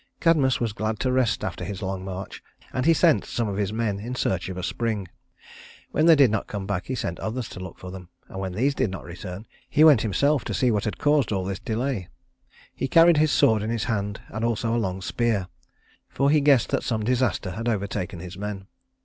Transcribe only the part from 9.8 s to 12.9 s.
went himself to see what had caused all this delay. He